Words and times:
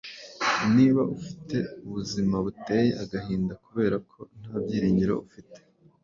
Niba 0.75 1.01
ufite 1.15 1.57
ubuzima 1.85 2.35
buteye 2.45 2.89
agahinda 3.03 3.53
kubera 3.65 3.95
ko 4.09 4.19
nta 4.41 4.55
byiringiro 4.63 5.13
ufite, 5.25 5.59